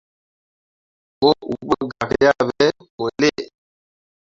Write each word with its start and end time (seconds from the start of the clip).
Mo 1.19 1.29
uu 1.51 1.57
ɓo 1.67 1.75
gak 1.91 2.09
yah 2.21 2.39
ɓe 2.55 2.65
mo 2.95 3.03
lii. 3.19 3.41